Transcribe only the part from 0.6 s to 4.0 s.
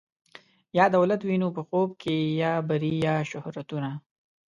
یا دولت وینو په خوب کي یا بری یا شهرتونه